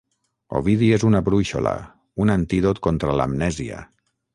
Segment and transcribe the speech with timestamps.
[0.59, 1.75] Ovidi és una brúixola,
[2.27, 3.89] un antídot contra l’amnèsia